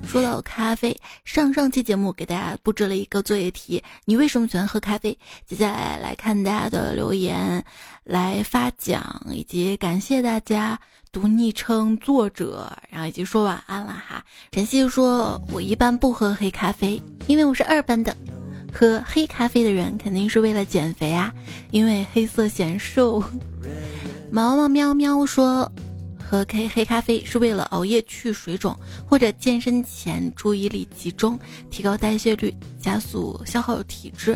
[0.05, 0.95] 说到咖啡，
[1.25, 5.17] 上上期节目给大家布置了一个作业题：你为什么喜欢喝咖啡？
[5.47, 7.63] 接下来来看大家的留言，
[8.03, 10.79] 来发奖，以及感谢大家
[11.11, 14.23] 读昵称、作者，然后以及说晚安了哈。
[14.51, 18.15] 晨曦说：“我一般不喝黑咖啡，因为我是二班的。
[18.71, 21.33] 喝黑咖啡的人肯定是为了减肥啊，
[21.71, 23.23] 因为黑色显瘦。
[24.29, 25.71] ”毛毛喵喵说。
[26.33, 28.75] 喝黑黑咖啡是为了熬夜去水肿，
[29.07, 31.37] 或者健身前注意力集中，
[31.69, 34.35] 提高代谢率，加速消耗体质。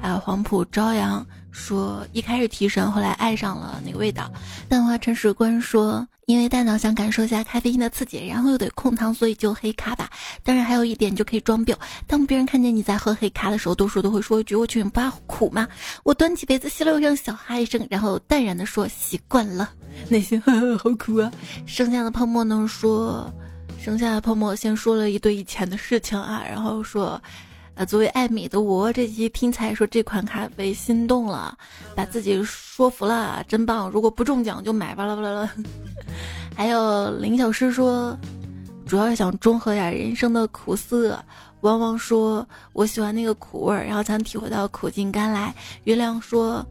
[0.00, 4.32] 还有黄埔朝阳说，一开始提神，后来爱上了那个味道。
[4.68, 6.06] 淡化陈史官说。
[6.32, 10.08] 因为大脑想感受一下咖啡因的刺激，然后又得控糖，所以就黑咖吧。
[10.42, 11.76] 当然还有一点就可以装病。
[12.06, 15.68] 当别人看见你在喝黑咖的时候，多数都会说一句：“我去，你不怕苦吗？”
[16.04, 19.70] 我端起杯子吸了一声，小哈一声，然后淡然的说：“习惯了。”
[20.08, 20.40] 内心
[20.80, 21.30] 好苦啊。
[21.66, 22.66] 剩下的泡沫呢？
[22.66, 23.30] 说，
[23.78, 27.22] 剩下的泡沫先说了一堆以前的事情啊，然后说。
[27.84, 31.56] 作为爱美的我，这期听才说这款咖啡心动了，
[31.94, 33.90] 把自己说服了，真棒！
[33.90, 35.50] 如果不中奖就买吧啦吧啦啦。
[36.56, 38.16] 还有林小诗说，
[38.86, 41.18] 主要是想中和点人生的苦涩。
[41.62, 45.54] 汪汪说，我喜欢那个苦味儿，然后才能体会到苦尽甘来。
[45.84, 46.64] 月亮说，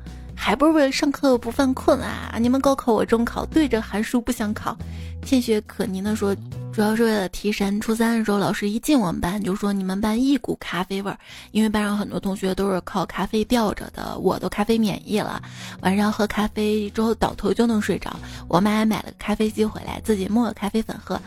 [0.44, 2.36] 还不是为了上课不犯困啊！
[2.42, 4.76] 你们高考我中考，对着寒书不想考。
[5.24, 6.36] 倩雪可妮呢说。
[6.74, 7.82] 主要是为了提神。
[7.82, 11.20] 初三的时候，老师一进我们班就说：“你们班一股咖啡味儿。”
[11.52, 15.42] 因为班上很多同学都是靠咖啡吊着的，我都咖啡免疫了。
[15.82, 18.18] 晚上喝咖啡之后倒头就能睡着。
[18.48, 21.22] 我妈还买了个咖啡机回来，自己磨咖啡粉喝。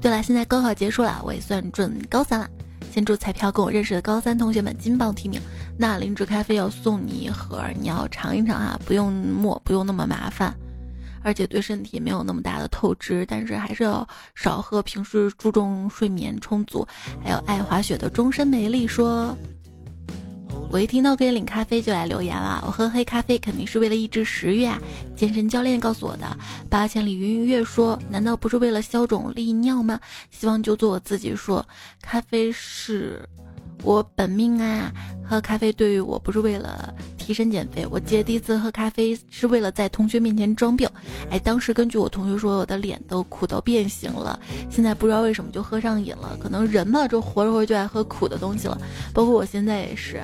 [0.00, 2.48] 对了，现在高考结束了，我也算准高三了。
[2.94, 5.40] 先祝彩票跟我认识的高三同学们金榜题名。
[5.76, 10.54] 那灵芝咖啡要送你一盒，你要尝一尝啊，不用磨，不用那么麻烦。
[11.20, 14.80] 而且对身体没有那么大的透支，但是还是要少喝。
[14.80, 16.86] 平时注重睡眠充足。
[17.20, 19.36] 还有爱滑雪的终身美丽说
[20.70, 22.62] ：“我一听到可以领咖啡就来留言了。
[22.66, 24.78] 我喝黑咖啡肯定是为了抑制食欲啊！
[25.14, 26.36] 健身教练告诉我的。
[26.68, 30.00] 八千里云月说：难道不是为了消肿利尿吗？
[30.30, 31.64] 希望就做我自己说，
[32.02, 33.20] 咖啡是。”
[33.82, 34.90] 我本命啊，
[35.22, 36.94] 喝咖啡对于我不是为了
[37.24, 37.86] 提神减肥。
[37.90, 40.86] 我记得第一次喝咖啡是为了在同学面前装病。
[41.30, 44.38] 哎，当时根据我同学说，我的脸都苦到变形了。
[44.70, 48.78] 现在不知道为什么就喝上瘾了，可能人嘛，就活着活着就爱喝苦的东西了。
[49.14, 50.22] 包括我现在也是，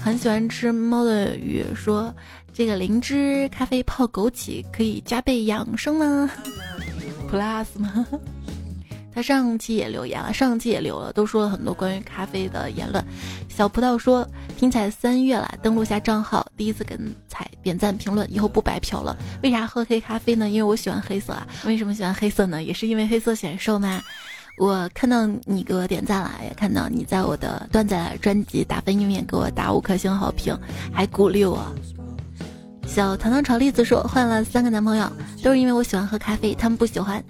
[0.00, 2.14] 很喜欢吃猫的鱼，说
[2.52, 6.30] 这个灵芝咖啡泡枸杞可以加倍养生吗？
[7.28, 8.06] Plus 吗？
[9.14, 13.04] 他上期也留言了，上期也留了，都说了很多关于咖啡的言论。
[13.48, 16.98] 小葡萄说：“听彩三月了，登录下账号，第一次跟
[17.28, 19.16] 彩点赞评论，以后不白嫖了。
[19.42, 20.48] 为啥喝黑咖啡呢？
[20.48, 21.46] 因为我喜欢黑色啊。
[21.66, 22.62] 为什么喜欢黑色呢？
[22.62, 24.00] 也是因为黑色显瘦吗？
[24.58, 30.58] 我看到你给我点赞了，也看到你在我的段子专辑打分页面给我打五颗星好评，
[30.92, 31.70] 还鼓励我。
[32.86, 35.10] 小糖糖炒栗子说：换了三个男朋友，
[35.42, 37.22] 都是因为我喜欢喝咖啡，他们不喜欢。”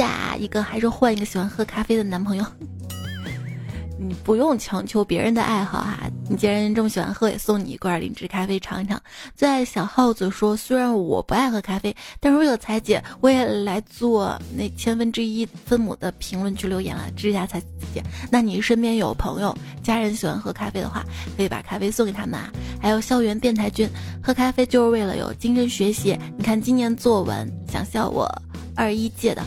[0.00, 2.44] 下一个还是换一个喜欢喝咖啡的男朋友。
[4.00, 8.98] 你不用强求别人的爱好哈，你既然这么喜欢喝，也送你一罐灵芝咖啡尝一尝。
[9.36, 17.60] 最爱小耗子说，虽然我不爱喝咖啡，但是为了彩姐，我也来做那千分之一分母的评论区留言了，支持一下彩
[17.92, 18.02] 姐。
[18.30, 21.04] 那你身边有朋友、家人喜欢喝咖啡的话，
[21.36, 22.50] 可以把咖啡送给他们啊。
[22.80, 23.86] 还有校园电台君，
[24.22, 26.18] 喝咖啡就是为了有精神学习。
[26.38, 28.26] 你看今年作文想笑我
[28.74, 29.44] 二一届的。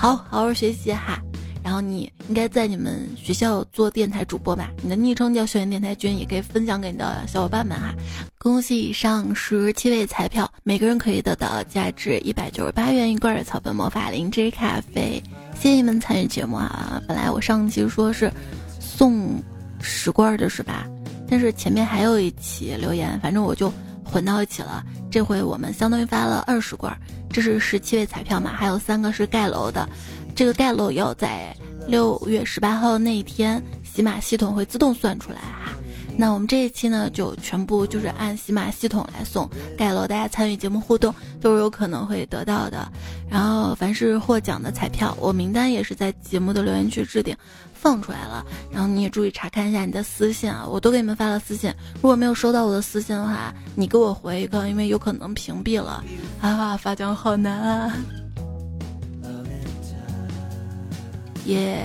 [0.00, 1.20] 好好好学习哈，
[1.62, 4.70] 然后你应该在你们学校做电台主播吧？
[4.82, 7.94] 你的昵称叫校园电台君，也可以分享给你的小伙伴们哈。
[8.38, 15.22] 恭喜以上十七位彩票，每个人可以得到价值一百九十八元一罐的草本魔法灵芝咖啡。
[15.54, 17.02] 谢谢你们参与节目啊！
[17.06, 18.32] 本来我上期说是
[18.80, 19.38] 送
[19.82, 20.86] 十罐的是吧？
[21.28, 23.70] 但是前面还有一期留言，反正我就。
[24.10, 26.96] 混到一起了，这回我们相当于发了二十罐，
[27.30, 29.88] 这是十七位彩票嘛，还有三个是盖楼的，
[30.34, 31.54] 这个盖楼要在
[31.86, 35.72] 六月十八号那一天，喜马系统会自动算出来哈。
[36.16, 39.48] 那我们这一期呢，就全部就是按喜马系统来送
[39.78, 42.90] 盖楼，大家参与节目互动都是有可能会得到的。
[43.30, 47.34] 然后凡是获奖的彩票，我名单也是在节目的留言区置顶。
[47.80, 56.04] 放出来了，然后你也注意查看一下你的私信啊，我都给你们发了私信，如果没有收到我的私信的话，你给我回一个，因为有可能屏蔽了。
[56.42, 57.96] 啊，发奖好难啊！
[61.46, 61.82] 也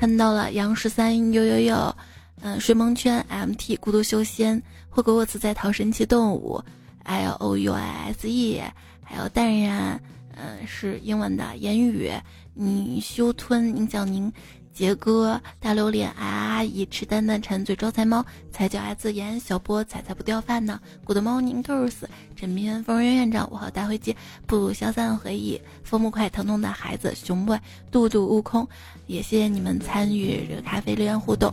[0.00, 1.96] 看到了杨十三呦呦呦，
[2.40, 4.60] 嗯，睡梦圈 MT 孤独修仙，
[4.90, 6.60] 霍格沃茨在逃神奇动物
[7.04, 8.60] ，L O U S E，
[9.04, 10.00] 还有淡然，
[10.34, 12.10] 嗯，是英文的言语，
[12.54, 14.30] 你修吞影响您。
[14.78, 20.78] 杰哥、大榴莲、阿姨、吃蛋蛋、馋嘴、招财猫、才叫爱自言、小波、彩彩不掉饭呢。
[21.04, 21.94] Good morning, girls。
[22.36, 24.14] 枕边疯人院长，我和大灰鸡
[24.46, 25.60] 不如消散回忆。
[25.82, 27.58] 风木快，疼痛的孩子，熊 boy，
[27.90, 28.68] 杜杜悟空，
[29.08, 31.52] 也谢谢你们参与这个咖啡留言互动。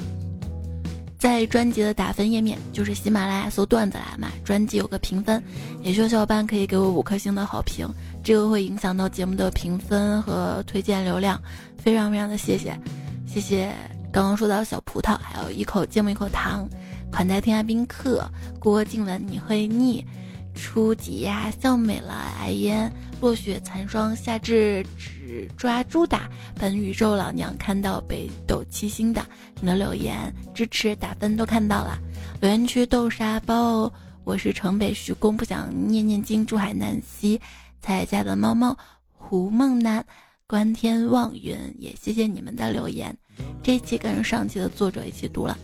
[1.18, 5.44] 在专辑的打分页面，就是喜马拉雅搜段子来嘛，专辑有个评分，
[5.82, 7.90] 也需要小伙伴可以给我五颗星的好评，
[8.24, 11.42] 这个会影响到节目的评分和推荐流量，
[11.76, 12.80] 非常非常的谢谢，
[13.26, 13.74] 谢谢
[14.12, 16.68] 刚刚说到小葡萄，还有一口芥末一口糖，
[17.12, 18.26] 款待天涯宾客，
[18.60, 20.06] 郭靖文你会腻，
[20.54, 29.26] 初级呀笑美了，爱烟落雪残霜，夏至只抓猪打，本宇宙老娘看到北斗七星的。
[29.60, 32.00] 你的留言、支持、打分都看到了。
[32.40, 33.92] 留言区豆沙包，
[34.24, 36.46] 我是城北徐公，不想念念经。
[36.46, 37.40] 珠海南溪，
[37.82, 38.78] 彩家的猫猫，
[39.12, 40.06] 胡梦楠，
[40.48, 43.18] 观天望云，也谢谢你们的留言。
[43.64, 45.58] 这一期跟上期的作者一起读了。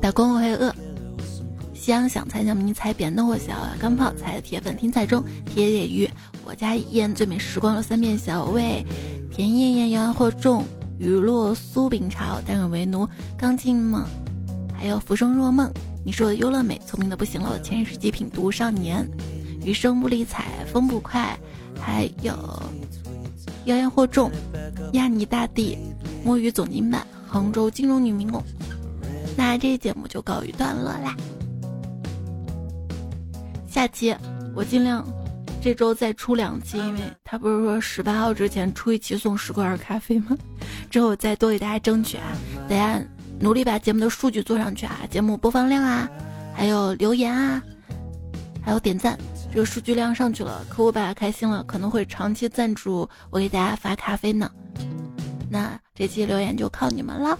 [0.00, 0.74] 打工我会饿，
[1.74, 6.08] 夕阳想猜想迷猜扁豆小刚泡菜铁粉听彩中铁铁鱼，
[6.46, 8.82] 我家燕最美时光了三遍小魏，
[9.30, 10.64] 甜艳艳阳或重。
[10.98, 14.02] 雨落苏炳朝，单人为奴，刚进梦，
[14.72, 15.70] 还有浮生若梦。
[16.02, 17.60] 你是我的优乐美，聪明的不行了。
[17.60, 19.06] 前世极品读少年，
[19.62, 21.38] 余生不理睬，风不快，
[21.78, 22.32] 还有
[23.64, 24.30] 妖言惑众，
[24.92, 25.78] 亚尼大帝，
[26.24, 28.42] 摸鱼总经办，杭州金融女民工。
[29.36, 31.16] 那这期节目就告一段落啦，
[33.68, 34.14] 下期
[34.54, 35.06] 我尽量。
[35.64, 40.36] 这周再出两期，因为他不是说十八号之前出一期送十罐咖啡吗？
[40.90, 42.32] 之后再多给大家争取啊！
[42.68, 43.00] 大家
[43.38, 46.10] 努力把节目的数据做上去啊，节目播放量啊，
[46.52, 47.62] 还有留言啊，
[48.60, 49.16] 还有点赞，
[49.52, 54.50] 这个数据量上去了，客户爸爸开心了，可能会长期赞助我给大家发咖啡呢。
[55.50, 57.38] 那这期留言就靠你们了，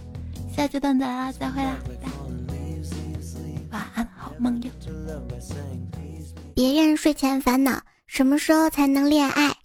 [0.54, 1.06] 下期段子
[1.38, 1.74] 再会啦，
[3.70, 4.70] 晚安，好梦哟。
[6.54, 7.80] 别人睡前烦恼。
[8.06, 9.56] 什么时候才能恋爱？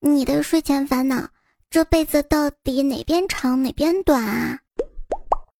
[0.00, 1.26] 你的睡前烦恼，
[1.70, 4.58] 这辈子到底哪边长哪边短啊？